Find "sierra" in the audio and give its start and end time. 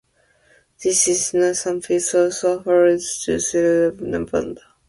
3.39-3.93